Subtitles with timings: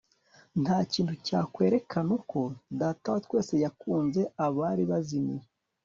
[0.61, 2.37] Nta kintu cyakwerekanuko
[2.79, 5.45] Data wa Twese yakunz abari bazimiye